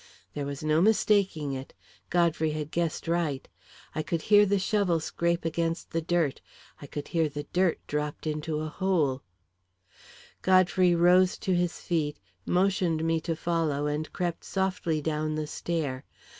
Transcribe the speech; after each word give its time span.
There 0.33 0.47
was 0.47 0.63
no 0.63 0.81
mistaking 0.81 1.53
it 1.53 1.75
Godfrey 2.09 2.53
had 2.53 2.71
guessed 2.71 3.07
right. 3.07 3.47
I 3.93 4.01
could 4.01 4.23
hear 4.23 4.47
the 4.47 4.57
shovel 4.57 4.99
scrape 4.99 5.45
against 5.45 5.91
the 5.91 6.01
dirt; 6.01 6.41
I 6.81 6.87
could 6.87 7.09
hear 7.09 7.29
the 7.29 7.43
dirt 7.53 7.77
dropped 7.85 8.25
into 8.25 8.61
a 8.61 8.67
hole 8.67 9.21
Godfrey 10.41 10.95
rose 10.95 11.37
to 11.45 11.53
his 11.55 11.79
feet, 11.79 12.17
motioned 12.47 13.03
me 13.03 13.21
to 13.21 13.35
follow, 13.35 13.85
and 13.85 14.11
crept 14.11 14.43
softly 14.43 15.01
down 15.03 15.35
the 15.35 15.45
stair. 15.45 16.03